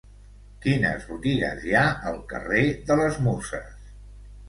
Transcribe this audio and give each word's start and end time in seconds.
Quines 0.63 1.05
botigues 1.09 1.67
hi 1.69 1.77
ha 1.81 1.85
al 2.15 2.19
carrer 2.35 2.67
de 2.91 3.01
les 3.05 3.25
Muses? 3.31 3.91